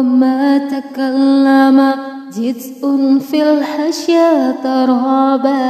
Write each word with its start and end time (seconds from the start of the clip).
وما 0.00 0.58
تكلم. 0.58 1.94
جزء 2.36 3.18
في 3.18 3.42
الحشية 3.52 4.50
ترابا 4.50 5.60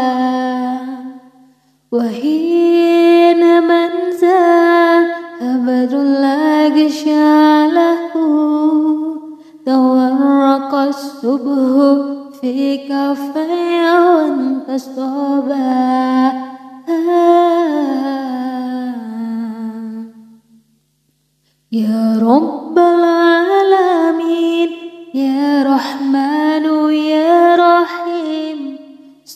وحين 1.92 3.62
من 3.62 3.90
ذهب 4.20 5.68
العجش 5.92 7.06
له. 7.74 8.12
تورق 9.66 10.74
الصبح 10.74 12.04
في 12.40 12.76
كفي 12.76 13.84
وانتصابا 14.06 15.54
آه. 16.88 17.50
يا 21.72 22.18
رب 22.22 22.78
العالمين 22.78 23.19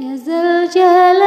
يا 0.00 0.12
ذا 0.26 0.38
الجلال 0.42 1.19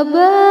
abad 0.00 0.49